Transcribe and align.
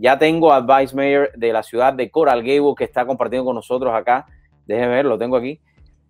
Ya 0.00 0.18
tengo 0.18 0.50
a 0.50 0.60
Vice 0.60 0.96
Mayor 0.96 1.30
de 1.36 1.52
la 1.52 1.62
ciudad 1.62 1.92
de 1.92 2.10
Coral 2.10 2.42
Gable 2.42 2.74
que 2.74 2.84
está 2.84 3.04
compartiendo 3.04 3.44
con 3.44 3.54
nosotros 3.54 3.92
acá. 3.92 4.26
Déjeme 4.66 4.88
ver, 4.88 5.04
lo 5.04 5.18
tengo 5.18 5.36
aquí. 5.36 5.60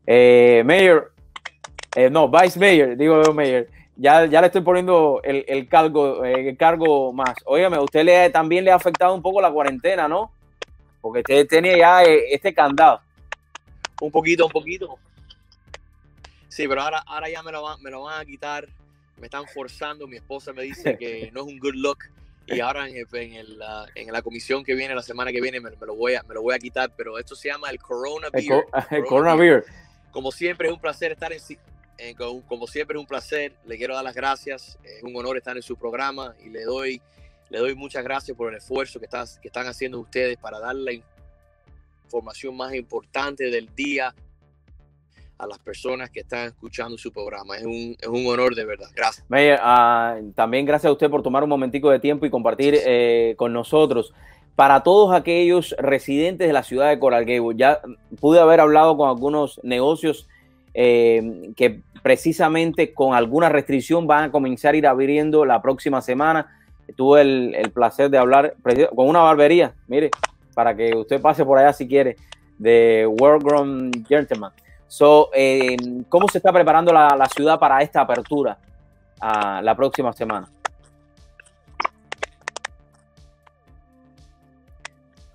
Eh, 0.07 0.63
Mayor, 0.65 1.13
eh, 1.97 2.09
no, 2.09 2.29
Vice 2.29 2.57
Mayor, 2.61 2.97
digo 2.97 3.21
Mayor. 3.35 3.67
Ya, 3.97 4.27
ya 4.27 4.41
le 4.41 4.47
estoy 4.47 4.61
poniendo 4.61 5.21
el, 5.25 5.45
el 5.49 5.69
cargo, 5.69 6.25
el 6.25 6.57
cargo 6.57 7.13
más. 7.13 7.35
Óigame, 7.45 7.79
a 7.79 7.83
usted 7.83 8.05
le, 8.05 8.31
también 8.31 8.65
le 8.65 8.71
ha 8.71 8.77
afectado 8.77 9.13
un 9.13 9.23
poco 9.23 9.41
la 9.41 9.51
cuarentena, 9.51 10.07
¿no? 10.07 10.31
Porque 11.01 11.19
usted 11.19 11.49
tenía 11.49 11.77
ya 11.77 12.05
eh, 12.05 12.33
este 12.33 12.55
candado. 12.55 13.01
Un 14.01 14.13
poquito, 14.13 14.47
un 14.47 14.53
poquito. 14.53 14.99
Sí, 16.49 16.69
pero 16.69 16.83
ahora, 16.83 17.03
ahora 17.07 17.29
ya 17.29 17.43
me 17.43 17.51
lo, 17.51 17.63
van, 17.63 17.83
me 17.83 17.91
lo 17.91 18.03
van 18.03 18.21
a 18.21 18.25
quitar. 18.25 18.69
Me 19.17 19.27
están 19.27 19.47
forzando. 19.49 20.07
Mi 20.07 20.17
esposa 20.17 20.53
me 20.53 20.63
dice 20.63 20.97
que 20.97 21.29
no 21.35 21.41
es 21.41 21.47
un 21.47 21.59
good 21.59 21.75
look. 21.75 21.99
Y 22.51 22.61
ahora 22.61 22.89
en, 22.89 22.97
en, 22.97 23.33
el, 23.35 23.59
en, 23.95 24.13
la 24.13 24.23
comisión 24.23 24.65
que 24.65 24.75
viene, 24.75 24.95
la 24.95 25.03
semana 25.03 25.31
que 25.33 25.41
viene, 25.41 25.61
me, 25.61 25.71
me, 25.71 25.87
lo 25.87 25.95
voy 25.95 26.15
a, 26.15 26.23
me 26.25 26.35
lo 26.35 26.43
voy 26.43 26.55
a 26.55 26.59
quitar. 26.59 26.91
Pero 26.97 27.19
esto 27.19 27.35
se 27.37 27.49
llama 27.49 27.71
el 27.71 27.79
Corona 27.79 28.29
El, 28.33 28.49
Beer. 28.49 28.65
co- 28.71 28.79
el 28.97 29.05
Corona 29.05 29.35
Beer. 29.37 29.65
Como 30.11 30.33
siempre, 30.33 30.69
es 30.69 30.75
un 30.75 30.81
placer 30.81 31.13
estar 31.13 31.33
en. 31.33 32.17
como- 32.17 32.45
como 32.47 32.67
siempre, 32.67 32.97
es 32.97 33.01
un 33.01 33.07
placer. 33.07 33.53
Le 33.67 33.77
quiero 33.77 33.95
dar 33.95 34.05
las 34.05 34.15
gracias. 34.15 34.79
Es 34.85 35.03
un 35.03 35.15
honor 35.17 35.37
estar 35.37 35.57
en 35.57 35.63
su 35.63 35.77
programa 35.77 36.35
y 36.45 36.49
le 36.49 36.65
doy, 36.65 37.01
le 37.51 37.59
doy 37.59 37.75
muchas 37.75 38.03
gracias 38.03 38.37
por 38.37 38.51
el 38.51 38.57
esfuerzo 38.59 38.99
que, 38.99 39.07
estás, 39.07 39.39
que 39.39 39.49
están 39.49 39.67
haciendo 39.67 40.01
ustedes 40.01 40.37
para 40.37 40.59
dar 40.59 40.75
la 40.75 40.93
información 42.05 42.57
más 42.57 42.75
importante 42.75 43.45
del 43.51 43.73
día 43.75 44.15
a 45.41 45.47
las 45.47 45.59
personas 45.59 46.11
que 46.11 46.21
están 46.21 46.49
escuchando 46.49 46.99
su 46.99 47.13
programa. 47.13 47.57
Es 47.57 47.65
un, 47.65 47.97
es 47.99 48.09
un 48.09 48.27
honor 48.27 48.55
de 48.55 48.65
verdad. 48.65 48.89
Gracias. 48.95 49.25
Mayor, 49.29 49.59
ah, 49.63 50.19
también 50.35 50.67
gracias 50.67 50.91
a 50.91 50.93
usted 50.93 51.09
por 51.11 51.23
tomar 51.23 51.43
un 51.43 51.49
momentico 51.49 51.91
de 51.91 51.99
tiempo 51.99 52.27
y 52.27 52.31
compartir 52.31 52.77
eh, 52.85 53.35
con 53.37 53.53
nosotros. 53.53 54.13
Para 54.55 54.83
todos 54.83 55.15
aquellos 55.15 55.75
residentes 55.79 56.47
de 56.47 56.53
la 56.53 56.63
ciudad 56.63 56.91
de 56.91 56.99
Coral 56.99 57.25
Gable, 57.25 57.57
ya 57.57 57.81
pude 58.21 58.41
haber 58.41 58.61
hablado 58.61 58.97
con 58.97 59.09
algunos 59.09 59.59
negocios 59.63 60.29
eh, 60.75 61.53
que 61.57 61.81
precisamente 62.03 62.93
con 62.93 63.15
alguna 63.15 63.49
restricción 63.49 64.07
van 64.07 64.25
a 64.25 64.31
comenzar 64.31 64.75
a 64.75 64.77
ir 64.77 64.87
abriendo 64.87 65.47
la 65.47 65.63
próxima 65.63 66.03
semana. 66.03 66.59
Tuve 66.97 67.23
el, 67.23 67.55
el 67.55 67.71
placer 67.71 68.11
de 68.11 68.19
hablar 68.19 68.55
con 68.95 69.09
una 69.09 69.21
barbería, 69.21 69.75
mire, 69.87 70.11
para 70.55 70.77
que 70.77 70.95
usted 70.95 71.21
pase 71.21 71.45
por 71.45 71.57
allá 71.57 71.73
si 71.73 71.87
quiere, 71.87 72.17
de 72.59 73.07
World 73.07 73.43
Grown 73.43 73.91
Gentleman. 74.07 74.53
So, 74.91 75.31
eh, 75.33 75.77
¿Cómo 76.09 76.27
se 76.27 76.39
está 76.39 76.53
preparando 76.53 76.93
la, 76.93 77.15
la 77.17 77.27
ciudad 77.27 77.61
para 77.61 77.81
esta 77.81 78.01
apertura 78.01 78.59
ah, 79.21 79.61
la 79.63 79.77
próxima 79.77 80.13
semana? 80.13 80.51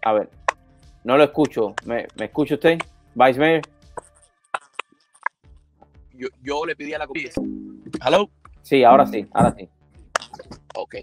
A 0.04 0.12
ver, 0.12 0.30
no 1.06 1.16
lo 1.16 1.24
escucho. 1.24 1.74
¿Me, 1.86 2.06
me 2.18 2.26
escucha 2.26 2.56
usted, 2.56 2.80
Vice 3.14 3.40
Mayor? 3.40 3.62
Yo, 6.16 6.28
yo 6.44 6.66
le 6.66 6.76
pedí 6.76 6.94
a 6.94 6.98
la 7.00 7.08
comisión. 7.08 7.82
Hello. 8.06 8.30
Sí, 8.62 8.84
ahora 8.84 9.06
sí, 9.06 9.26
ahora 9.32 9.56
sí. 9.58 9.70
Ok. 10.76 10.96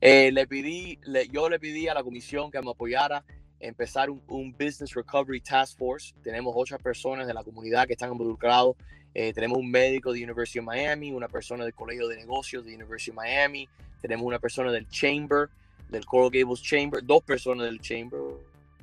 Eh, 0.00 0.30
le 0.30 0.46
pedí, 0.46 0.96
le- 1.02 1.26
yo 1.28 1.48
le 1.48 1.58
pedí 1.58 1.88
a 1.88 1.94
la 1.94 2.04
comisión 2.04 2.52
que 2.52 2.62
me 2.62 2.70
apoyara 2.70 3.24
empezar 3.60 4.10
un, 4.10 4.22
un 4.28 4.52
Business 4.52 4.94
Recovery 4.94 5.40
Task 5.40 5.78
Force. 5.78 6.14
Tenemos 6.22 6.52
ocho 6.56 6.78
personas 6.78 7.26
de 7.26 7.34
la 7.34 7.44
comunidad 7.44 7.86
que 7.86 7.92
están 7.92 8.10
involucrados. 8.10 8.76
Eh, 9.14 9.32
tenemos 9.32 9.58
un 9.58 9.70
médico 9.70 10.12
de 10.12 10.22
University 10.22 10.60
of 10.60 10.64
Miami, 10.64 11.12
una 11.12 11.28
persona 11.28 11.64
del 11.64 11.74
Colegio 11.74 12.08
de 12.08 12.16
Negocios 12.16 12.64
de 12.64 12.74
University 12.74 13.10
of 13.10 13.16
Miami, 13.16 13.68
tenemos 14.00 14.24
una 14.24 14.38
persona 14.38 14.70
del 14.70 14.88
Chamber, 14.88 15.48
del 15.88 16.06
Coral 16.06 16.30
Gables 16.30 16.62
Chamber, 16.62 17.04
dos 17.04 17.22
personas 17.22 17.66
del 17.66 17.80
Chamber, 17.80 18.20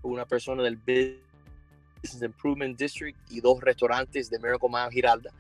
una 0.04 0.26
persona 0.26 0.64
del 0.64 0.76
Business 0.78 2.22
Improvement 2.22 2.78
District 2.78 3.18
y 3.30 3.40
dos 3.40 3.62
restaurantes 3.62 4.30
de 4.30 4.38
Miracle 4.40 4.70
Mile 4.70 4.92
Giralda. 4.92 5.32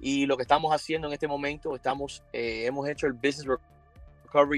Y 0.00 0.26
lo 0.26 0.36
que 0.36 0.42
estamos 0.42 0.74
haciendo 0.74 1.06
en 1.06 1.14
este 1.14 1.28
momento, 1.28 1.74
estamos, 1.74 2.22
eh, 2.32 2.66
hemos 2.66 2.88
hecho 2.88 3.06
el 3.06 3.14
Business 3.14 3.46
Recovery 3.46 3.75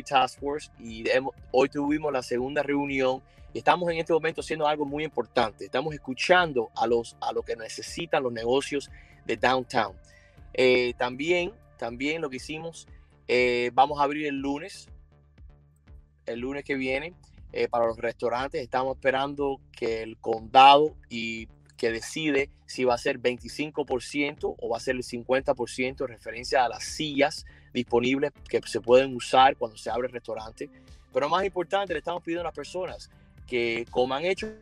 Task 0.05 0.41
Force 0.41 0.71
y 0.79 1.05
hoy 1.53 1.69
tuvimos 1.69 2.13
la 2.13 2.23
segunda 2.23 2.63
reunión 2.63 3.23
estamos 3.59 3.91
en 3.91 3.99
este 3.99 4.13
momento 4.13 4.41
haciendo 4.41 4.67
algo 4.67 4.85
muy 4.85 5.05
importante. 5.05 5.65
Estamos 5.65 5.95
escuchando 5.95 6.71
a 6.77 6.87
los 6.87 7.17
a 7.21 7.33
lo 7.33 7.43
que 7.43 7.57
necesitan 7.57 8.23
los 8.23 8.33
negocios 8.33 8.91
de 9.27 9.37
downtown. 9.37 9.97
Eh, 10.55 10.95
también, 10.97 11.53
también 11.77 12.23
lo 12.23 12.31
que 12.31 12.37
hicimos, 12.37 12.87
eh, 13.27 13.71
vamos 13.75 14.01
a 14.01 14.05
abrir 14.05 14.27
el 14.27 14.37
lunes, 14.37 14.89
el 16.27 16.41
lunes 16.41 16.65
que 16.65 16.77
viene, 16.77 17.15
eh, 17.53 17.69
para 17.69 17.87
los 17.87 17.99
restaurantes. 17.99 18.63
Estamos 18.63 18.97
esperando 18.97 19.61
que 19.73 20.03
el 20.03 20.19
condado 20.19 20.97
y 21.09 21.49
que 21.77 21.93
decide 21.93 22.51
si 22.67 22.85
va 22.85 22.95
a 22.95 22.99
ser 22.99 23.21
25% 23.21 24.57
o 24.59 24.69
va 24.69 24.79
a 24.79 24.81
ser 24.81 24.97
el 24.97 25.05
50% 25.05 26.01
en 26.01 26.09
referencia 26.09 26.65
a 26.65 26.69
las 26.69 26.85
sillas 26.85 27.47
disponibles 27.73 28.33
que 28.49 28.61
se 28.65 28.81
pueden 28.81 29.15
usar 29.15 29.57
cuando 29.57 29.77
se 29.77 29.91
abre 29.91 30.09
el 30.09 30.13
restaurante. 30.13 30.71
Pero 31.13 31.29
más 31.29 31.45
importante, 31.45 31.93
le 31.93 31.99
estamos 31.99 32.23
pidiendo 32.23 32.43
a 32.43 32.45
las 32.45 32.55
personas 32.55 33.11
que, 33.47 33.87
como 33.91 34.15
han 34.15 34.25
hecho 34.25 34.53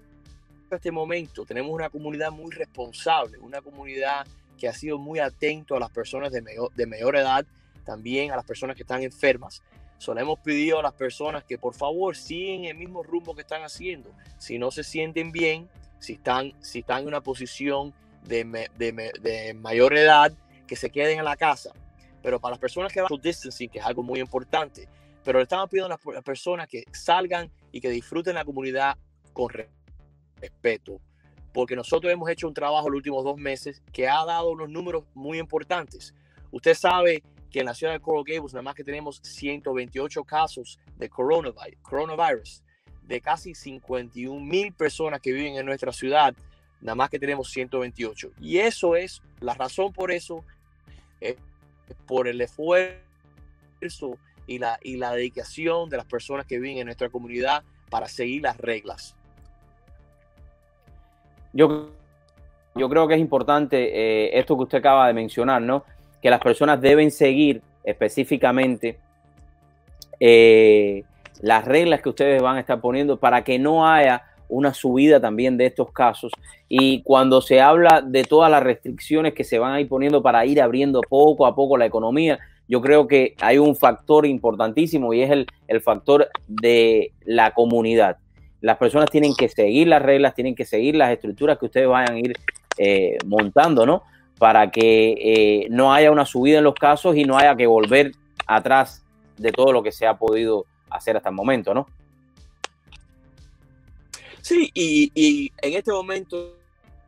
hasta 0.64 0.76
este 0.76 0.90
momento, 0.90 1.44
tenemos 1.44 1.72
una 1.72 1.90
comunidad 1.90 2.30
muy 2.30 2.50
responsable, 2.52 3.38
una 3.38 3.60
comunidad 3.60 4.26
que 4.58 4.68
ha 4.68 4.72
sido 4.72 4.98
muy 4.98 5.18
atento 5.18 5.76
a 5.76 5.80
las 5.80 5.90
personas 5.90 6.32
de 6.32 6.40
mayor, 6.42 6.72
de 6.74 6.86
mayor 6.86 7.16
edad, 7.16 7.44
también 7.84 8.32
a 8.32 8.36
las 8.36 8.44
personas 8.44 8.76
que 8.76 8.82
están 8.82 9.02
enfermas. 9.02 9.62
Solo 9.98 10.20
hemos 10.20 10.38
pedido 10.40 10.78
a 10.78 10.82
las 10.82 10.92
personas 10.92 11.44
que 11.44 11.58
por 11.58 11.74
favor 11.74 12.16
sigan 12.16 12.64
el 12.64 12.76
mismo 12.76 13.02
rumbo 13.02 13.34
que 13.34 13.42
están 13.42 13.62
haciendo. 13.62 14.10
Si 14.38 14.58
no 14.58 14.70
se 14.70 14.84
sienten 14.84 15.32
bien, 15.32 15.68
si 15.98 16.14
están, 16.14 16.52
si 16.60 16.80
están 16.80 17.02
en 17.02 17.08
una 17.08 17.20
posición 17.20 17.94
de, 18.24 18.44
de 18.76 19.12
de 19.20 19.54
mayor 19.54 19.96
edad, 19.96 20.32
que 20.66 20.76
se 20.76 20.90
queden 20.90 21.18
en 21.18 21.24
la 21.24 21.36
casa. 21.36 21.72
Pero 22.26 22.40
para 22.40 22.54
las 22.54 22.58
personas 22.58 22.92
que 22.92 23.00
van 23.00 23.08
social 23.08 23.22
distancing, 23.22 23.70
que 23.70 23.78
es 23.78 23.84
algo 23.84 24.02
muy 24.02 24.18
importante, 24.18 24.88
pero 25.22 25.38
le 25.38 25.44
estamos 25.44 25.70
pidiendo 25.70 25.94
a 25.94 26.12
las 26.12 26.24
personas 26.24 26.66
que 26.66 26.82
salgan 26.90 27.52
y 27.70 27.80
que 27.80 27.88
disfruten 27.88 28.34
la 28.34 28.44
comunidad 28.44 28.98
con 29.32 29.48
re- 29.48 29.70
respeto. 30.40 31.00
Porque 31.52 31.76
nosotros 31.76 32.12
hemos 32.12 32.28
hecho 32.28 32.48
un 32.48 32.52
trabajo 32.52 32.90
los 32.90 32.96
últimos 32.96 33.22
dos 33.22 33.36
meses 33.36 33.80
que 33.92 34.08
ha 34.08 34.24
dado 34.24 34.50
unos 34.50 34.68
números 34.68 35.04
muy 35.14 35.38
importantes. 35.38 36.16
Usted 36.50 36.74
sabe 36.74 37.22
que 37.48 37.60
en 37.60 37.66
la 37.66 37.74
ciudad 37.74 37.92
de 37.92 38.00
Coral 38.00 38.24
Gables 38.26 38.54
nada 38.54 38.62
más 38.62 38.74
que 38.74 38.82
tenemos 38.82 39.20
128 39.22 40.24
casos 40.24 40.80
de 40.96 41.08
coronavirus, 41.08 41.80
coronavirus 41.80 42.64
de 43.04 43.20
casi 43.20 43.54
51 43.54 44.40
mil 44.40 44.72
personas 44.72 45.20
que 45.20 45.30
viven 45.30 45.54
en 45.54 45.64
nuestra 45.64 45.92
ciudad, 45.92 46.34
nada 46.80 46.96
más 46.96 47.08
que 47.08 47.20
tenemos 47.20 47.48
128. 47.52 48.32
Y 48.40 48.58
eso 48.58 48.96
es, 48.96 49.22
la 49.38 49.54
razón 49.54 49.92
por 49.92 50.10
eso, 50.10 50.44
es 51.20 51.36
por 52.06 52.28
el 52.28 52.40
esfuerzo 52.40 54.18
y 54.46 54.58
la, 54.58 54.78
y 54.82 54.96
la 54.96 55.12
dedicación 55.12 55.88
de 55.90 55.96
las 55.96 56.06
personas 56.06 56.46
que 56.46 56.58
viven 56.58 56.78
en 56.78 56.86
nuestra 56.86 57.08
comunidad 57.08 57.62
para 57.90 58.08
seguir 58.08 58.42
las 58.42 58.56
reglas. 58.58 59.16
Yo, 61.52 61.90
yo 62.74 62.88
creo 62.88 63.08
que 63.08 63.14
es 63.14 63.20
importante 63.20 63.76
eh, 63.78 64.38
esto 64.38 64.56
que 64.56 64.64
usted 64.64 64.78
acaba 64.78 65.06
de 65.06 65.14
mencionar, 65.14 65.62
¿no? 65.62 65.84
Que 66.20 66.30
las 66.30 66.40
personas 66.40 66.80
deben 66.80 67.10
seguir 67.10 67.62
específicamente 67.82 68.98
eh, 70.20 71.04
las 71.40 71.64
reglas 71.64 72.00
que 72.00 72.08
ustedes 72.08 72.42
van 72.42 72.56
a 72.56 72.60
estar 72.60 72.80
poniendo 72.80 73.18
para 73.18 73.44
que 73.44 73.58
no 73.58 73.88
haya 73.88 74.25
una 74.48 74.74
subida 74.74 75.20
también 75.20 75.56
de 75.56 75.66
estos 75.66 75.90
casos. 75.92 76.32
Y 76.68 77.02
cuando 77.02 77.40
se 77.40 77.60
habla 77.60 78.02
de 78.04 78.24
todas 78.24 78.50
las 78.50 78.62
restricciones 78.62 79.34
que 79.34 79.44
se 79.44 79.58
van 79.58 79.72
a 79.72 79.80
ir 79.80 79.88
poniendo 79.88 80.22
para 80.22 80.44
ir 80.46 80.60
abriendo 80.60 81.00
poco 81.08 81.46
a 81.46 81.54
poco 81.54 81.76
la 81.76 81.86
economía, 81.86 82.38
yo 82.68 82.80
creo 82.80 83.06
que 83.06 83.34
hay 83.40 83.58
un 83.58 83.76
factor 83.76 84.26
importantísimo 84.26 85.14
y 85.14 85.22
es 85.22 85.30
el, 85.30 85.46
el 85.68 85.80
factor 85.80 86.28
de 86.48 87.12
la 87.24 87.52
comunidad. 87.52 88.18
Las 88.60 88.78
personas 88.78 89.10
tienen 89.10 89.34
que 89.34 89.48
seguir 89.48 89.86
las 89.86 90.02
reglas, 90.02 90.34
tienen 90.34 90.54
que 90.54 90.64
seguir 90.64 90.96
las 90.96 91.12
estructuras 91.12 91.58
que 91.58 91.66
ustedes 91.66 91.88
vayan 91.88 92.14
a 92.14 92.18
ir 92.18 92.32
eh, 92.78 93.16
montando, 93.24 93.86
¿no? 93.86 94.02
Para 94.38 94.70
que 94.70 95.14
eh, 95.18 95.66
no 95.70 95.94
haya 95.94 96.10
una 96.10 96.26
subida 96.26 96.58
en 96.58 96.64
los 96.64 96.74
casos 96.74 97.16
y 97.16 97.24
no 97.24 97.38
haya 97.38 97.56
que 97.56 97.66
volver 97.66 98.12
atrás 98.46 99.04
de 99.38 99.52
todo 99.52 99.72
lo 99.72 99.82
que 99.82 99.92
se 99.92 100.06
ha 100.06 100.18
podido 100.18 100.66
hacer 100.90 101.16
hasta 101.16 101.28
el 101.28 101.34
momento, 101.34 101.74
¿no? 101.74 101.86
Sí, 104.46 104.70
y, 104.74 105.10
y 105.12 105.52
en 105.60 105.72
este 105.72 105.90
momento 105.90 106.56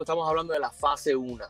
estamos 0.00 0.28
hablando 0.28 0.52
de 0.52 0.58
la 0.58 0.72
fase 0.72 1.14
1. 1.14 1.44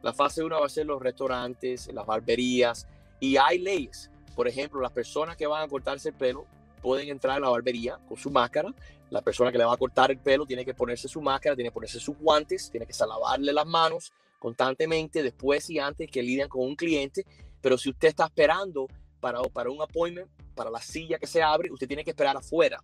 La 0.00 0.14
fase 0.14 0.42
1 0.42 0.60
va 0.60 0.64
a 0.64 0.70
ser 0.70 0.86
los 0.86 0.98
restaurantes, 1.02 1.92
las 1.92 2.06
barberías, 2.06 2.86
y 3.20 3.36
hay 3.36 3.58
leyes. 3.58 4.10
Por 4.34 4.48
ejemplo, 4.48 4.80
las 4.80 4.92
personas 4.92 5.36
que 5.36 5.46
van 5.46 5.62
a 5.62 5.68
cortarse 5.68 6.08
el 6.08 6.14
pelo 6.14 6.46
pueden 6.80 7.10
entrar 7.10 7.36
a 7.36 7.40
la 7.40 7.50
barbería 7.50 7.98
con 8.08 8.16
su 8.16 8.30
máscara. 8.30 8.72
La 9.10 9.20
persona 9.20 9.52
que 9.52 9.58
le 9.58 9.66
va 9.66 9.74
a 9.74 9.76
cortar 9.76 10.10
el 10.10 10.16
pelo 10.16 10.46
tiene 10.46 10.64
que 10.64 10.72
ponerse 10.72 11.06
su 11.06 11.20
máscara, 11.20 11.54
tiene 11.54 11.68
que 11.68 11.74
ponerse 11.74 12.00
sus 12.00 12.16
guantes, 12.16 12.70
tiene 12.70 12.86
que 12.86 12.94
lavarle 12.98 13.52
las 13.52 13.66
manos 13.66 14.14
constantemente 14.38 15.22
después 15.22 15.68
y 15.68 15.78
antes 15.78 16.10
que 16.10 16.22
lidian 16.22 16.48
con 16.48 16.62
un 16.62 16.76
cliente. 16.76 17.26
Pero 17.60 17.76
si 17.76 17.90
usted 17.90 18.08
está 18.08 18.24
esperando 18.24 18.86
para, 19.20 19.42
para 19.42 19.68
un 19.68 19.82
appointment, 19.82 20.30
para 20.54 20.70
la 20.70 20.80
silla 20.80 21.18
que 21.18 21.26
se 21.26 21.42
abre, 21.42 21.70
usted 21.70 21.86
tiene 21.86 22.04
que 22.04 22.12
esperar 22.12 22.38
afuera. 22.38 22.82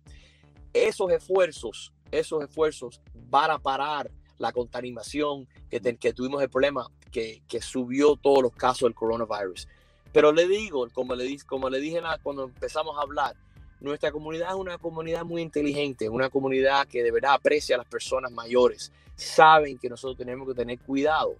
esos 0.71 1.11
esfuerzos, 1.11 1.91
esos 2.19 2.43
esfuerzos 2.43 3.01
van 3.29 3.51
a 3.51 3.59
parar 3.59 4.11
la 4.37 4.51
contaminación 4.51 5.47
que, 5.69 5.79
que 5.97 6.13
tuvimos 6.13 6.41
el 6.41 6.49
problema 6.49 6.89
que, 7.11 7.41
que, 7.47 7.61
subió 7.61 8.15
todos 8.15 8.43
los 8.43 8.51
casos 8.53 8.87
del 8.87 8.95
coronavirus. 8.95 9.67
Pero 10.11 10.31
le 10.31 10.47
digo, 10.47 10.87
como 10.93 11.15
le, 11.15 11.37
como 11.45 11.69
le 11.69 11.79
dije 11.79 12.01
cuando 12.21 12.43
empezamos 12.43 12.97
a 12.97 13.01
hablar, 13.01 13.35
nuestra 13.79 14.11
comunidad 14.11 14.49
es 14.49 14.55
una 14.55 14.77
comunidad 14.77 15.25
muy 15.25 15.41
inteligente, 15.41 16.07
una 16.07 16.29
comunidad 16.29 16.87
que 16.87 17.03
de 17.03 17.11
verdad 17.11 17.33
aprecia 17.33 17.75
a 17.75 17.79
las 17.79 17.87
personas 17.87 18.31
mayores, 18.31 18.91
saben 19.15 19.77
que 19.77 19.89
nosotros 19.89 20.17
tenemos 20.17 20.47
que 20.47 20.53
tener 20.53 20.79
cuidado. 20.79 21.35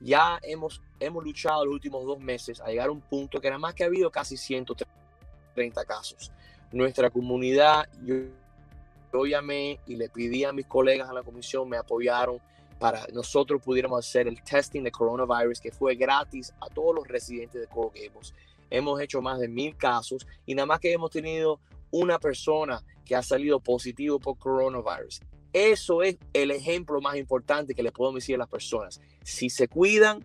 Ya 0.00 0.38
hemos, 0.42 0.80
hemos 1.00 1.24
luchado 1.24 1.64
los 1.64 1.74
últimos 1.74 2.04
dos 2.04 2.20
meses 2.20 2.60
a 2.60 2.68
llegar 2.68 2.88
a 2.88 2.92
un 2.92 3.00
punto 3.00 3.40
que 3.40 3.48
nada 3.48 3.58
más 3.58 3.74
que 3.74 3.82
ha 3.82 3.86
habido 3.86 4.10
casi 4.10 4.36
130 4.36 5.84
casos. 5.84 6.30
Nuestra 6.70 7.10
comunidad, 7.10 7.88
yo 9.12 9.26
llamé 9.26 9.80
y 9.86 9.96
le 9.96 10.08
pedí 10.08 10.44
a 10.44 10.52
mis 10.52 10.66
colegas 10.66 11.08
en 11.08 11.14
la 11.14 11.22
comisión, 11.22 11.68
me 11.68 11.76
apoyaron 11.76 12.40
para 12.78 13.06
nosotros 13.12 13.60
pudiéramos 13.62 14.06
hacer 14.06 14.28
el 14.28 14.42
testing 14.42 14.82
de 14.82 14.92
coronavirus 14.92 15.60
que 15.60 15.72
fue 15.72 15.96
gratis 15.96 16.54
a 16.60 16.68
todos 16.68 16.94
los 16.94 17.08
residentes 17.08 17.60
de 17.60 17.66
Coral 17.66 17.90
Gables. 17.94 18.34
Hemos 18.70 19.00
hecho 19.00 19.20
más 19.20 19.38
de 19.40 19.48
mil 19.48 19.76
casos 19.76 20.26
y 20.46 20.54
nada 20.54 20.66
más 20.66 20.80
que 20.80 20.92
hemos 20.92 21.10
tenido 21.10 21.60
una 21.90 22.18
persona 22.18 22.82
que 23.04 23.16
ha 23.16 23.22
salido 23.22 23.60
positivo 23.60 24.20
por 24.20 24.38
coronavirus. 24.38 25.20
Eso 25.52 26.02
es 26.02 26.18
el 26.32 26.50
ejemplo 26.50 27.00
más 27.00 27.16
importante 27.16 27.74
que 27.74 27.82
le 27.82 27.90
puedo 27.90 28.12
decir 28.12 28.34
a 28.36 28.38
las 28.38 28.48
personas. 28.48 29.00
Si 29.24 29.50
se 29.50 29.66
cuidan 29.66 30.24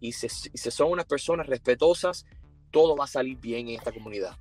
y 0.00 0.12
se, 0.12 0.28
si 0.28 0.70
son 0.70 0.90
unas 0.90 1.06
personas 1.06 1.46
respetuosas, 1.46 2.26
todo 2.70 2.96
va 2.96 3.04
a 3.04 3.08
salir 3.08 3.38
bien 3.38 3.68
en 3.68 3.76
esta 3.76 3.92
comunidad. 3.92 4.36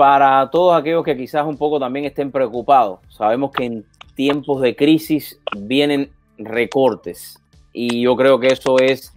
Para 0.00 0.48
todos 0.50 0.80
aquellos 0.80 1.04
que 1.04 1.14
quizás 1.14 1.44
un 1.44 1.58
poco 1.58 1.78
también 1.78 2.06
estén 2.06 2.32
preocupados, 2.32 3.00
sabemos 3.10 3.50
que 3.52 3.66
en 3.66 3.84
tiempos 4.14 4.62
de 4.62 4.74
crisis 4.74 5.38
vienen 5.58 6.10
recortes 6.38 7.38
y 7.74 8.00
yo 8.00 8.16
creo 8.16 8.40
que 8.40 8.46
eso 8.46 8.78
es 8.78 9.12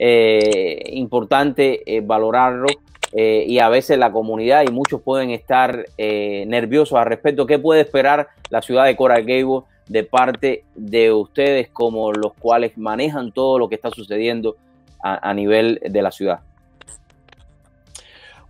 eh, 0.00 0.90
importante 0.90 1.82
eh, 1.86 2.00
valorarlo 2.00 2.66
eh, 3.12 3.44
y 3.46 3.60
a 3.60 3.68
veces 3.68 3.96
la 3.96 4.10
comunidad 4.10 4.64
y 4.68 4.72
muchos 4.72 5.02
pueden 5.02 5.30
estar 5.30 5.86
nerviosos 5.96 6.98
al 6.98 7.06
respecto. 7.06 7.46
¿Qué 7.46 7.60
puede 7.60 7.82
esperar 7.82 8.26
la 8.50 8.60
ciudad 8.60 8.86
de 8.86 8.96
Coral 8.96 9.22
Gables 9.22 9.62
de 9.86 10.02
parte 10.02 10.64
de 10.74 11.12
ustedes 11.12 11.68
como 11.68 12.12
los 12.12 12.32
cuales 12.34 12.76
manejan 12.76 13.30
todo 13.30 13.56
lo 13.60 13.68
que 13.68 13.76
está 13.76 13.90
sucediendo 13.90 14.56
a, 15.00 15.32
nivel 15.32 15.80
de 15.88 16.02
la 16.02 16.10
ciudad? 16.10 16.40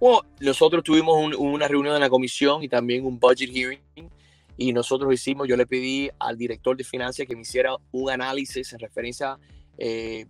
Bueno, 0.05 0.21
nosotros 0.39 0.85
tuvimos 0.85 1.17
una 1.39 1.67
reunión 1.67 1.95
en 1.95 2.03
la 2.03 2.11
comisión 2.11 2.63
y 2.63 2.69
también 2.69 3.07
un 3.07 3.19
budget 3.19 3.49
hearing 3.51 3.81
y 4.55 4.71
nosotros 4.75 5.11
hicimos, 5.15 5.49
yo 5.49 5.57
le 5.57 5.67
pedí 5.67 6.11
al 6.19 6.37
director 6.37 6.77
de 6.77 6.85
finanzas 6.85 7.25
que 7.27 7.35
me 7.35 7.41
hiciera 7.41 7.75
un 7.91 8.11
análisis 8.11 8.71
en 8.75 8.81
referencia 8.81 9.39
eh, 9.79 10.27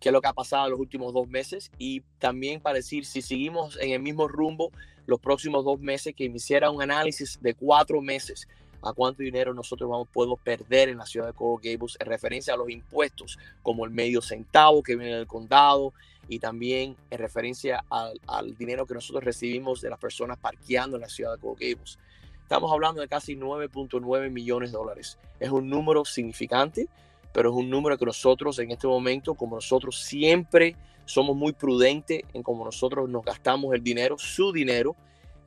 qué 0.00 0.08
es 0.08 0.12
lo 0.14 0.22
que 0.22 0.28
ha 0.28 0.32
pasado 0.32 0.64
en 0.64 0.70
los 0.70 0.80
últimos 0.80 1.12
dos 1.12 1.28
meses 1.28 1.70
y 1.76 2.00
también 2.18 2.62
para 2.62 2.76
decir 2.76 3.04
si 3.04 3.20
seguimos 3.20 3.78
en 3.78 3.90
el 3.90 4.00
mismo 4.00 4.28
rumbo 4.28 4.72
los 5.04 5.20
próximos 5.20 5.62
dos 5.62 5.78
meses, 5.78 6.14
que 6.14 6.26
me 6.30 6.36
hiciera 6.36 6.70
un 6.70 6.80
análisis 6.80 7.38
de 7.42 7.52
cuatro 7.52 8.00
meses 8.00 8.48
a 8.82 8.92
cuánto 8.92 9.22
dinero 9.22 9.54
nosotros 9.54 9.88
vamos, 9.88 10.08
podemos 10.12 10.40
perder 10.40 10.88
en 10.88 10.98
la 10.98 11.06
ciudad 11.06 11.26
de 11.26 11.32
Coral 11.32 11.60
Gables 11.62 11.96
en 12.00 12.06
referencia 12.06 12.54
a 12.54 12.56
los 12.56 12.70
impuestos, 12.70 13.38
como 13.62 13.84
el 13.84 13.90
medio 13.90 14.22
centavo 14.22 14.82
que 14.82 14.96
viene 14.96 15.16
del 15.16 15.26
condado 15.26 15.92
y 16.28 16.38
también 16.38 16.96
en 17.10 17.18
referencia 17.18 17.84
al, 17.90 18.56
dinero 18.56 18.86
que 18.86 18.94
nosotros 18.94 19.24
recibimos 19.24 19.80
de 19.80 19.90
las 19.90 19.98
personas 19.98 20.38
parqueando 20.38 20.96
en 20.96 21.02
la 21.02 21.08
ciudad 21.08 21.34
de 21.34 21.40
Coral 21.40 21.56
Gables. 21.60 21.98
Estamos 22.42 22.72
hablando 22.72 23.00
de 23.00 23.08
casi 23.08 23.36
9.9 23.36 24.30
millones 24.30 24.72
de 24.72 24.78
dólares. 24.78 25.18
Es 25.38 25.50
un 25.50 25.68
número 25.68 26.04
significante, 26.04 26.88
pero 27.32 27.50
es 27.50 27.56
un 27.56 27.68
número 27.68 27.98
que 27.98 28.06
nosotros 28.06 28.58
en 28.58 28.70
este 28.70 28.86
momento, 28.86 29.34
como 29.34 29.56
nosotros 29.56 30.00
siempre 30.00 30.74
somos 31.04 31.36
muy 31.36 31.52
prudentes 31.52 32.22
en 32.32 32.42
cómo 32.42 32.64
nosotros 32.64 33.08
nos 33.08 33.24
gastamos 33.24 33.74
el 33.74 33.82
dinero, 33.82 34.16
su 34.18 34.52
dinero, 34.52 34.94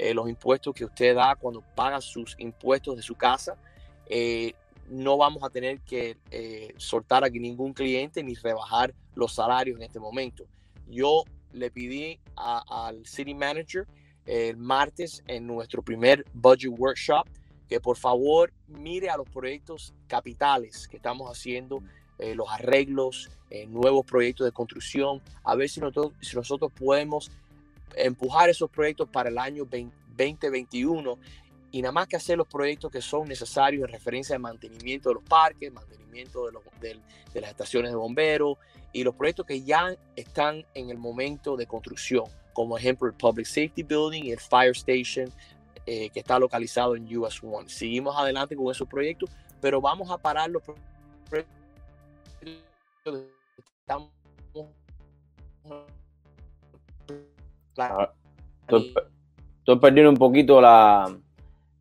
eh, 0.02 0.16
los 0.16 0.28
impuestos 0.28 0.74
que 0.74 0.84
usted 0.84 1.14
da 1.14 1.36
cuando 1.36 1.62
paga 1.76 2.02
sus 2.02 2.36
impuestos 2.40 2.96
de 2.96 3.04
su 3.04 3.14
casa, 3.14 3.56
eh, 4.08 4.56
no 4.90 5.16
vamos 5.16 5.44
a 5.44 5.52
tener 5.52 5.80
que 5.82 6.18
eh, 6.32 6.74
soltar 6.78 7.24
aquí 7.24 7.40
ningún 7.40 7.72
cliente 7.72 8.24
ni 8.24 8.34
rebajar 8.34 8.96
los 9.14 9.36
salarios 9.36 9.78
en 9.78 9.84
este 9.84 10.00
momento. 10.00 10.48
Yo 10.88 11.24
le 11.54 11.70
pedí 11.70 12.20
al 12.36 13.06
city 13.06 13.36
manager 13.36 13.86
el 14.26 14.58
martes 14.58 15.22
en 15.28 15.46
nuestro 15.46 15.84
primer 15.84 16.26
budget 16.34 16.72
workshop, 16.76 17.28
que 17.70 17.80
por 17.80 17.96
favor 17.96 18.52
mire 18.70 19.08
a 19.08 19.18
los 19.18 19.30
proyectos 19.30 19.94
capitales 20.08 20.88
que 20.88 20.98
estamos 20.98 21.30
haciendo, 21.30 21.84
los 22.18 22.50
arreglos, 22.50 23.30
nuevos 23.68 24.04
proyectos 24.06 24.46
de 24.46 24.52
construcción, 24.52 25.22
a 25.44 25.56
ver 25.56 25.70
si 25.70 25.80
nosotros, 25.80 26.14
si 26.22 26.36
nosotros 26.36 26.72
podemos 26.72 27.30
empujar 27.96 28.50
esos 28.50 28.70
proyectos 28.70 29.10
para 29.10 29.30
el 29.30 29.38
año 29.38 29.66
2021 29.66 31.18
y 31.72 31.82
nada 31.82 31.92
más 31.92 32.08
que 32.08 32.18
hacer 32.18 32.38
los 32.38 32.48
proyectos 32.48 32.92
que 32.92 33.02
son 33.02 33.28
necesarios 33.28 33.84
en 33.84 33.92
referencia 33.92 34.36
al 34.36 34.42
mantenimiento 34.42 35.10
de 35.10 35.16
los 35.16 35.24
parques, 35.24 35.72
mantenimiento 35.72 36.46
de, 36.46 36.52
los, 36.52 36.64
de, 36.82 37.42
las 37.42 37.50
estaciones 37.50 37.92
de 37.92 37.96
bomberos 37.96 38.58
y 38.92 39.04
los 39.04 39.16
proyectos 39.16 39.46
que 39.46 39.64
ya 39.64 39.96
están 40.16 40.66
en 40.74 40.90
el 40.90 40.98
momento 40.98 41.56
de 41.56 41.66
construcción 41.66 42.26
como 42.54 42.78
ejemplo 42.78 43.08
el 43.08 43.14
Public 43.14 43.46
Safety 43.46 43.84
Building 43.84 44.26
y 44.26 44.32
el 44.32 44.40
Fire 44.40 44.72
Station 44.72 45.32
eh, 45.86 46.10
que 46.10 46.20
está 46.20 46.38
localizado 46.38 46.96
en 46.96 47.18
US 47.18 47.42
One. 47.42 47.70
Seguimos 47.70 48.16
adelante 48.18 48.56
con 48.56 48.70
esos 48.70 48.88
proyectos, 48.88 49.30
pero 49.60 49.82
vamos 49.82 50.12
a 50.12 50.18
parar 50.18 50.50
los 50.50 50.62
proyectos 50.62 51.62
ah, 57.78 58.12
Estoy, 58.68 59.80
perdiendo 59.80 60.10
un 60.10 60.18
poquito 60.18 60.60
la, 60.62 61.16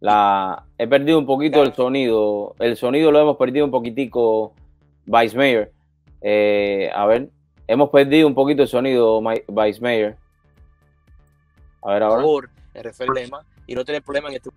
la, 0.00 0.64
he 0.78 0.86
perdido 0.86 1.18
un 1.18 1.26
poquito 1.26 1.62
el 1.62 1.74
sonido. 1.74 2.54
El 2.58 2.76
sonido 2.76 3.10
lo 3.10 3.20
hemos 3.20 3.36
perdido 3.36 3.64
un 3.64 3.70
poquitico, 3.70 4.54
Vice 5.06 5.36
Mayor. 5.36 5.72
Eh, 6.20 6.90
a 6.94 7.06
ver, 7.06 7.30
hemos 7.66 7.90
perdido 7.90 8.26
un 8.26 8.34
poquito 8.34 8.62
el 8.62 8.68
sonido, 8.68 9.20
Vice 9.48 9.80
Mayor. 9.80 10.16
A 11.82 11.92
ver 11.92 12.02
ahora. 12.02 12.22
Por 12.22 12.50
el 12.74 12.92
problema 12.92 13.44
y 13.66 13.74
no 13.74 13.84
tener 13.84 14.02
problema 14.02 14.28
en 14.28 14.36
este. 14.36 14.50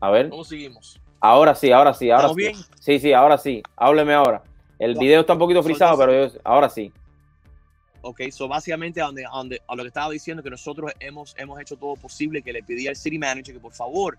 A 0.00 0.10
ver. 0.10 0.28
¿Cómo 0.28 0.44
seguimos? 0.44 1.00
Ahora 1.20 1.54
sí, 1.54 1.72
ahora 1.72 1.92
sí, 1.92 2.10
ahora 2.10 2.28
sí. 2.28 2.34
bien? 2.36 2.54
Sí, 2.78 2.98
sí, 3.00 3.12
ahora 3.12 3.38
sí. 3.38 3.62
Hábleme 3.76 4.14
ahora. 4.14 4.42
El 4.78 4.94
video 4.94 5.20
está 5.20 5.32
un 5.32 5.40
poquito 5.40 5.62
frisado, 5.62 5.98
pero 5.98 6.30
ahora 6.44 6.68
sí. 6.68 6.92
Ok, 8.08 8.22
so 8.30 8.48
básicamente 8.48 9.02
a, 9.02 9.04
donde, 9.04 9.26
a, 9.66 9.76
lo 9.76 9.82
que 9.82 9.88
estaba 9.88 10.10
diciendo, 10.10 10.42
que 10.42 10.48
nosotros 10.48 10.90
hemos, 10.98 11.34
hemos 11.36 11.60
hecho 11.60 11.76
todo 11.76 11.94
posible, 11.94 12.40
que 12.40 12.54
le 12.54 12.62
pedí 12.62 12.88
al 12.88 12.96
city 12.96 13.18
manager 13.18 13.52
que 13.52 13.60
por 13.60 13.74
favor, 13.74 14.16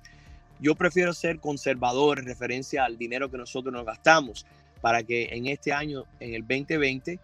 yo 0.59 0.75
prefiero 0.75 1.11
ser 1.11 1.39
conservador 1.39 2.19
en 2.19 2.25
referencia 2.25 2.85
al 2.85 2.99
dinero 2.99 3.31
que 3.31 3.37
nosotros 3.39 3.73
nos 3.73 3.83
gastamos, 3.83 4.45
para 4.79 5.01
que 5.01 5.29
en 5.31 5.47
este 5.47 5.73
año, 5.73 6.03
en 6.19 6.35
el 6.35 6.41
2020, 6.41 7.19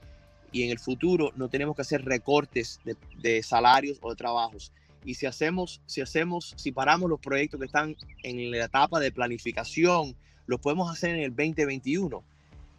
y 0.51 0.63
en 0.63 0.71
el 0.71 0.79
futuro 0.79 1.31
no 1.35 1.49
tenemos 1.49 1.75
que 1.75 1.83
hacer 1.83 2.03
recortes 2.03 2.79
de, 3.21 3.43
salarios 3.43 3.99
o 4.01 4.09
de 4.09 4.15
trabajos. 4.15 4.71
Y 5.03 5.13
si 5.13 5.27
hacemos, 5.27 5.81
si 5.85 6.01
hacemos, 6.01 6.55
si 6.57 6.71
paramos 6.71 7.11
los 7.11 7.19
proyectos 7.19 7.59
que 7.59 7.67
están 7.67 7.95
en 8.23 8.49
la 8.49 8.65
etapa 8.65 8.99
de 8.99 9.11
planificación, 9.11 10.15
los 10.47 10.59
podemos 10.59 10.91
hacer 10.91 11.11
en 11.11 11.21
el 11.21 11.29
2021 11.29 12.23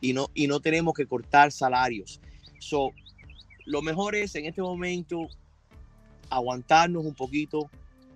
y 0.01 0.13
no, 0.13 0.29
y 0.35 0.49
no 0.49 0.59
tenemos 0.59 0.93
que 0.93 1.07
cortar 1.07 1.53
salarios. 1.53 2.21
So, 2.59 2.91
lo 3.67 3.83
mejor 3.83 4.15
es 4.15 4.35
en 4.35 4.47
este 4.47 4.63
momento 4.63 5.29
aguantarnos 6.31 7.05
un 7.05 7.15
poquito, 7.15 7.71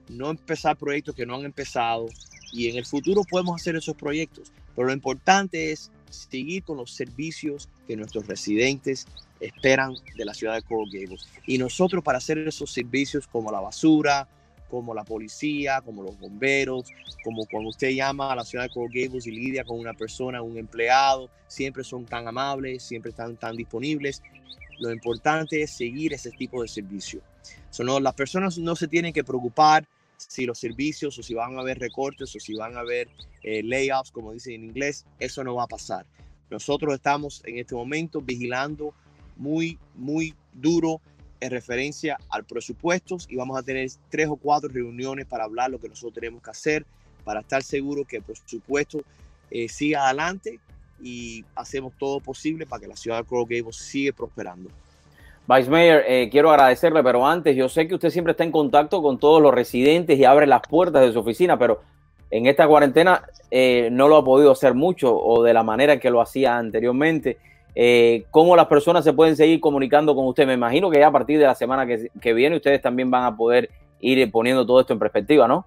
no 0.08 0.30
empezar 0.30 0.76
proyectos 0.76 1.14
que 1.14 1.26
no 1.26 1.34
han 1.36 1.44
empezado 1.44 2.06
y 2.52 2.68
en 2.68 2.76
el 2.76 2.86
futuro 2.86 3.22
podemos 3.28 3.60
hacer 3.60 3.76
esos 3.76 3.94
proyectos. 3.96 4.52
Pero 4.74 4.88
lo 4.88 4.94
importante 4.94 5.72
es 5.72 5.90
seguir 6.08 6.62
con 6.64 6.76
los 6.78 6.92
servicios 6.92 7.68
que 7.86 7.96
nuestros 7.96 8.26
residentes 8.26 9.06
esperan 9.40 9.94
de 10.16 10.24
la 10.24 10.34
ciudad 10.34 10.54
de 10.54 10.62
Coral. 10.62 11.18
Y 11.46 11.58
nosotros 11.58 12.02
para 12.02 12.18
hacer 12.18 12.38
esos 12.38 12.72
servicios 12.72 13.26
como 13.26 13.50
la 13.50 13.60
basura, 13.60 14.28
como 14.70 14.94
la 14.94 15.04
policía, 15.04 15.80
como 15.80 16.02
los 16.02 16.18
bomberos, 16.18 16.84
como 17.24 17.46
cuando 17.46 17.70
usted 17.70 17.90
llama 17.90 18.32
a 18.32 18.36
la 18.36 18.44
ciudad 18.44 18.64
de 18.64 18.70
Coral 18.70 18.90
y 18.94 19.30
lidia 19.30 19.64
con 19.64 19.78
una 19.78 19.94
persona, 19.94 20.42
un 20.42 20.56
empleado, 20.56 21.30
siempre 21.46 21.82
son 21.84 22.04
tan 22.04 22.28
amables, 22.28 22.82
siempre 22.82 23.10
están 23.10 23.36
tan 23.36 23.56
disponibles. 23.56 24.22
Lo 24.80 24.90
importante 24.90 25.62
es 25.62 25.70
seguir 25.70 26.12
ese 26.12 26.30
tipo 26.30 26.62
de 26.62 26.68
servicio. 26.68 27.20
no, 27.78 28.00
las 28.00 28.14
personas 28.14 28.58
no 28.58 28.74
se 28.74 28.88
tienen 28.88 29.12
que 29.12 29.22
preocupar 29.22 29.86
si 30.16 30.44
los 30.44 30.58
servicios 30.58 31.18
o 31.18 31.22
si 31.22 31.34
van 31.34 31.56
a 31.56 31.60
haber 31.60 31.78
recortes 31.78 32.34
o 32.34 32.40
si 32.40 32.54
van 32.54 32.76
a 32.76 32.80
haber 32.80 33.08
eh, 33.42 33.62
layoffs, 33.62 34.10
como 34.10 34.32
dicen 34.32 34.54
en 34.54 34.64
inglés, 34.64 35.06
eso 35.18 35.44
no 35.44 35.54
va 35.54 35.64
a 35.64 35.68
pasar. 35.68 36.04
Nosotros 36.50 36.94
estamos 36.94 37.42
en 37.44 37.58
este 37.58 37.74
momento 37.74 38.20
vigilando 38.20 38.92
muy, 39.36 39.78
muy 39.94 40.34
duro 40.52 41.00
en 41.40 41.50
referencia 41.50 42.18
al 42.28 42.44
presupuesto 42.44 43.16
y 43.28 43.36
vamos 43.36 43.58
a 43.58 43.62
tener 43.62 43.88
tres 44.10 44.28
o 44.28 44.36
cuatro 44.36 44.68
reuniones 44.68 45.26
para 45.26 45.44
hablar 45.44 45.70
lo 45.70 45.80
que 45.80 45.88
nosotros 45.88 46.14
tenemos 46.14 46.42
que 46.42 46.50
hacer 46.50 46.84
para 47.24 47.40
estar 47.40 47.62
seguro 47.62 48.04
que 48.04 48.20
por 48.20 48.36
supuesto 48.44 49.02
eh, 49.50 49.68
siga 49.68 50.06
adelante 50.06 50.60
y 51.02 51.44
hacemos 51.54 51.92
todo 51.98 52.20
posible 52.20 52.66
para 52.66 52.80
que 52.80 52.88
la 52.88 52.96
ciudad 52.96 53.18
de 53.18 53.24
Coral 53.24 53.46
Gables 53.48 53.76
siga 53.76 54.12
prosperando. 54.12 54.70
Vice 55.46 55.68
Mayor, 55.68 56.02
eh, 56.06 56.28
quiero 56.30 56.50
agradecerle, 56.50 57.02
pero 57.02 57.26
antes 57.26 57.56
yo 57.56 57.68
sé 57.68 57.88
que 57.88 57.94
usted 57.94 58.10
siempre 58.10 58.32
está 58.32 58.44
en 58.44 58.52
contacto 58.52 59.02
con 59.02 59.18
todos 59.18 59.42
los 59.42 59.52
residentes 59.52 60.18
y 60.18 60.24
abre 60.24 60.46
las 60.46 60.62
puertas 60.62 61.02
de 61.02 61.12
su 61.12 61.18
oficina, 61.18 61.58
pero 61.58 61.80
en 62.30 62.46
esta 62.46 62.68
cuarentena 62.68 63.24
eh, 63.50 63.88
no 63.90 64.06
lo 64.06 64.16
ha 64.16 64.24
podido 64.24 64.52
hacer 64.52 64.74
mucho 64.74 65.12
o 65.16 65.42
de 65.42 65.52
la 65.52 65.64
manera 65.64 65.98
que 65.98 66.10
lo 66.10 66.20
hacía 66.20 66.56
anteriormente. 66.56 67.38
Eh, 67.74 68.24
¿Cómo 68.30 68.54
las 68.54 68.66
personas 68.66 69.02
se 69.04 69.12
pueden 69.12 69.36
seguir 69.36 69.58
comunicando 69.58 70.14
con 70.14 70.26
usted? 70.26 70.46
Me 70.46 70.54
imagino 70.54 70.90
que 70.90 71.00
ya 71.00 71.08
a 71.08 71.12
partir 71.12 71.38
de 71.38 71.46
la 71.46 71.54
semana 71.54 71.86
que, 71.86 72.10
que 72.20 72.32
viene 72.32 72.56
ustedes 72.56 72.80
también 72.80 73.10
van 73.10 73.24
a 73.24 73.36
poder 73.36 73.70
ir 74.00 74.30
poniendo 74.30 74.64
todo 74.64 74.80
esto 74.80 74.92
en 74.92 74.98
perspectiva, 74.98 75.48
¿no? 75.48 75.66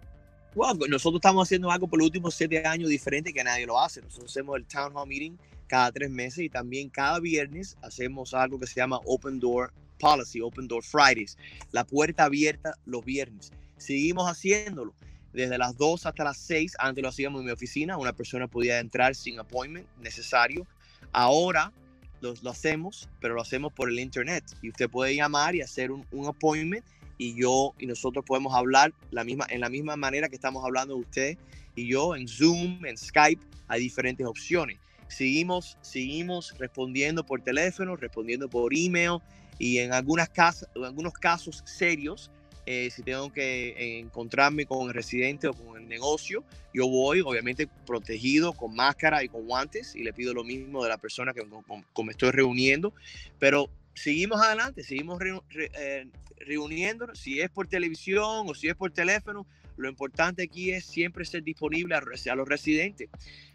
Bueno, 0.56 0.86
nosotros 0.88 1.18
estamos 1.18 1.48
haciendo 1.48 1.72
algo 1.72 1.88
por 1.88 1.98
los 1.98 2.06
últimos 2.06 2.36
siete 2.36 2.64
años 2.66 2.88
diferente 2.88 3.34
que 3.34 3.44
nadie 3.44 3.66
lo 3.66 3.80
hace. 3.80 4.02
Nosotros 4.02 4.32
hacemos 4.32 4.56
el 4.56 4.66
Town 4.66 4.96
Hall 4.96 5.08
Meeting 5.08 5.36
cada 5.68 5.92
tres 5.92 6.12
meses 6.12 6.46
y 6.46 6.50
también 6.50 6.90
cada 6.90 7.20
viernes 7.20 7.76
hacemos 7.82 8.36
algo 8.36 8.60
que 8.60 8.68
se 8.68 8.76
llama 8.76 9.00
Open 9.06 9.40
Door 9.40 9.74
Policy, 10.00 10.42
Open 10.42 10.68
Door 10.68 10.84
Fridays, 10.84 11.38
la 11.72 11.84
puerta 11.84 12.26
abierta 12.26 12.76
los 12.86 13.04
viernes. 13.04 13.52
Seguimos 13.78 14.30
haciéndolo 14.30 14.94
desde 15.32 15.58
las 15.58 15.76
2 15.76 16.06
hasta 16.06 16.24
las 16.24 16.38
6. 16.38 16.74
Antes 16.78 17.02
lo 17.02 17.10
hacíamos 17.10 17.40
en 17.40 17.48
mi 17.48 17.52
oficina, 17.52 17.98
una 17.98 18.14
persona 18.14 18.48
podía 18.48 18.80
entrar 18.80 19.16
sin 19.16 19.40
appointment 19.40 19.88
necesario. 20.02 20.68
Ahora 21.12 21.74
lo, 22.22 22.36
lo 22.44 22.52
hacemos, 22.52 23.10
pero 23.20 23.34
lo 23.34 23.42
hacemos 23.42 23.74
por 23.74 23.90
el 23.90 24.00
internet 24.00 24.44
y 24.62 24.70
usted 24.70 24.88
puede 24.88 25.16
llamar 25.16 25.56
y 25.56 25.62
hacer 25.62 25.92
un, 25.92 26.06
un 26.12 26.28
appointment 26.28 26.86
y 27.18 27.36
yo 27.36 27.74
y 27.80 27.86
nosotros 27.86 28.26
podemos 28.26 28.54
hablar 28.54 28.94
la 29.12 29.24
misma, 29.24 29.46
en 29.50 29.62
la 29.62 29.70
misma 29.70 29.96
manera 29.96 30.30
que 30.30 30.36
estamos 30.36 30.64
hablando 30.64 30.96
de 30.96 31.02
usted 31.02 31.38
y 31.76 31.88
yo 31.88 32.16
en 32.16 32.28
Zoom, 32.28 32.86
en 32.86 32.98
Skype, 32.98 33.42
hay 33.68 33.82
diferentes 33.82 34.26
opciones. 34.26 34.78
Seguimos, 35.08 35.78
seguimos 35.82 36.56
respondiendo 36.58 37.26
por 37.26 37.42
teléfono, 37.42 37.96
respondiendo 37.96 38.50
por 38.50 38.74
email 38.76 39.20
y 39.60 39.78
en, 39.80 39.94
algunas 39.94 40.30
casas, 40.30 40.70
en 40.76 40.86
algunos 40.86 41.14
casos 41.14 41.62
serios, 41.66 42.32
eh, 42.66 42.90
si 42.92 43.04
tengo 43.04 43.32
que 43.32 44.00
encontrarme 44.00 44.66
con 44.66 44.88
el 44.88 44.94
residente 44.94 45.48
o 45.48 45.54
con 45.54 45.78
el 45.78 45.88
negocio, 45.88 46.46
yo 46.74 46.88
voy 46.88 47.20
obviamente 47.20 47.68
protegido 47.86 48.54
con 48.54 48.74
máscara 48.74 49.24
y 49.24 49.28
con 49.28 49.46
guantes 49.46 49.96
y 49.96 50.04
le 50.04 50.14
pido 50.14 50.34
lo 50.34 50.46
mismo 50.46 50.82
de 50.82 50.90
la 50.90 50.98
persona 50.98 51.34
que 51.34 51.44
con, 51.46 52.06
me 52.06 52.12
estoy 52.12 52.32
reuniendo, 52.32 52.94
pero 53.38 53.70
seguimos 53.94 54.42
adelante, 54.42 54.84
seguimos 54.84 55.20
re, 55.20 55.40
eh, 55.76 56.08
reuniéndonos, 56.38 57.20
si 57.20 57.40
es 57.40 57.50
por 57.50 57.68
televisión 57.68 58.46
o 58.48 58.54
si 58.54 58.68
es 58.68 58.76
por 58.76 58.92
teléfono, 58.92 59.46
lo 59.78 59.90
importante 59.90 60.44
aquí 60.44 60.72
es 60.72 60.86
siempre 60.86 61.26
ser 61.26 61.44
disponible 61.44 61.96
a, 61.96 62.00
a 62.00 62.36
los 62.36 62.48
residentes, 62.48 63.10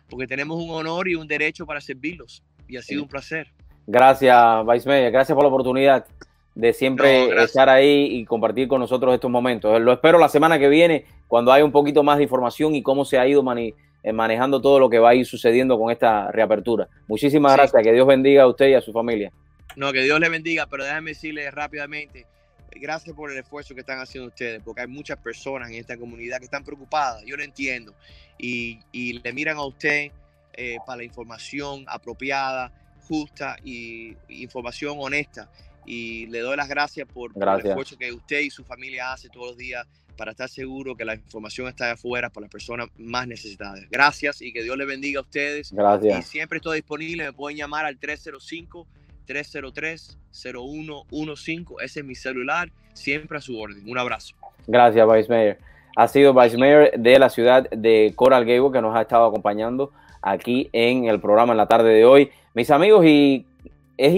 porque 0.09 0.27
tenemos 0.27 0.63
un 0.63 0.71
honor 0.71 1.09
y 1.09 1.15
un 1.15 1.29
derecho 1.29 1.67
para 1.67 1.81
servirlos 1.81 2.43
y 2.67 2.77
ha 2.77 2.83
sido 2.83 3.03
un 3.03 3.09
placer. 3.09 3.53
Gracias, 3.87 4.67
Vice 4.67 4.89
Media, 4.89 5.11
gracias 5.11 5.35
por 5.35 5.45
la 5.45 5.49
oportunidad 5.49 6.07
de 6.55 6.73
siempre 6.73 7.29
no, 7.29 7.41
estar 7.41 7.69
ahí 7.69 8.09
y 8.11 8.25
compartir 8.25 8.67
con 8.67 8.81
nosotros 8.81 9.15
estos 9.15 9.31
momentos. 9.31 9.81
Lo 9.81 9.93
espero 9.93 10.19
la 10.19 10.29
semana 10.29 10.59
que 10.59 10.69
viene, 10.69 11.05
cuando 11.29 11.53
haya 11.53 11.65
un 11.65 11.73
poquito 11.73 12.03
más 12.03 12.19
de 12.19 12.25
información 12.25 12.75
y 12.75 12.83
cómo 12.83 13.05
se 13.05 13.19
ha 13.19 13.27
ido 13.27 13.43
mani 13.43 13.75
manejando 14.13 14.61
todo 14.61 14.79
lo 14.79 14.89
que 14.89 14.99
va 14.99 15.11
a 15.11 15.15
ir 15.15 15.27
sucediendo 15.27 15.79
con 15.79 15.91
esta 15.91 16.31
reapertura. 16.33 16.89
Muchísimas 17.07 17.53
sí. 17.53 17.59
gracias, 17.59 17.83
que 17.83 17.93
Dios 17.93 18.07
bendiga 18.07 18.45
a 18.45 18.49
usted 18.49 18.69
y 18.69 18.75
a 18.75 18.81
su 18.81 18.93
familia. 18.93 19.33
No, 19.79 19.93
que 19.93 20.03
Dios 20.03 20.19
le 20.19 20.29
bendiga, 20.29 20.67
pero 20.67 20.85
déjame 20.85 21.13
decirle 21.13 21.49
rápidamente, 21.53 22.27
gracias 22.73 23.15
por 23.15 23.31
el 23.31 23.39
esfuerzo 23.39 23.75
que 23.75 23.81
están 23.81 24.01
haciendo 24.01 24.27
ustedes, 24.29 24.61
porque 24.65 24.81
hay 24.81 24.89
muchas 24.89 25.19
personas 25.19 25.71
en 25.71 25.77
esta 25.77 25.97
comunidad 25.97 26.39
que 26.39 26.47
están 26.47 26.65
preocupadas, 26.65 27.23
yo 27.25 27.37
lo 27.37 27.45
entiendo, 27.45 27.95
y, 28.37 28.81
y 28.91 29.21
le 29.21 29.33
miran 29.33 29.57
a 29.57 29.65
usted 29.65 30.11
eh, 30.55 30.79
para 30.85 30.97
la 30.97 31.05
información 31.05 31.85
apropiada, 31.87 32.73
justa 33.07 33.57
y 33.63 34.17
información 34.29 34.97
honesta. 34.99 35.49
Y 35.87 36.27
le 36.27 36.41
doy 36.41 36.57
las 36.57 36.69
gracias 36.69 37.07
por, 37.07 37.33
gracias. 37.33 37.47
por, 37.47 37.61
el 37.61 37.71
esfuerzo 37.71 37.97
que 37.97 38.13
usted 38.13 38.41
y 38.41 38.51
su 38.51 38.65
familia 38.65 39.13
hace 39.13 39.29
todos 39.29 39.51
los 39.51 39.57
días 39.57 39.87
para 40.17 40.33
estar 40.33 40.49
seguro 40.49 40.97
que 40.97 41.05
la 41.05 41.15
información 41.15 41.69
está 41.69 41.93
afuera 41.93 42.29
para 42.29 42.47
las 42.47 42.51
personas 42.51 42.89
más 42.99 43.29
necesitadas. 43.29 43.89
Gracias 43.89 44.43
y 44.43 44.53
que 44.53 44.65
Dios 44.65 44.77
le 44.77 44.85
bendiga 44.87 45.21
a 45.21 45.23
ustedes. 45.23 45.73
Gracias. 45.73 46.19
Y 46.19 46.23
siempre 46.29 46.57
estoy 46.57 46.79
disponible, 46.79 47.27
me 47.27 47.33
pueden 47.33 47.57
llamar 47.57 47.87
al 47.87 47.97
305 47.97 48.89
303-0115. 49.29 51.83
Ese 51.83 52.01
es 52.01 52.07
mi 52.07 52.15
celular, 52.15 52.71
siempre 52.95 53.39
a 53.39 53.41
su 53.41 53.59
orden. 53.59 53.83
Un 53.87 53.99
abrazo. 53.99 54.35
Gracias, 54.67 55.07
Vice 55.13 55.29
Mayor. 55.29 55.59
Ha 55.97 56.09
sido 56.09 56.33
Vice 56.33 56.57
Mayor 56.57 56.91
de 56.97 57.19
la 57.19 57.29
ciudad 57.29 57.69
de 57.71 58.13
Coral 58.15 58.45
Gable 58.45 58.71
que 58.73 58.81
nos 58.81 58.97
ha 58.97 59.03
estado 59.03 59.27
acompañando 59.27 59.93
aquí 60.23 60.71
en 60.73 61.07
el 61.07 61.21
programa 61.21 61.53
en 61.53 61.59
la 61.59 61.67
tarde 61.67 61.93
de 61.93 62.05
hoy. 62.05 62.31
Mis 62.55 62.71
amigos, 62.71 63.05
y 63.05 63.48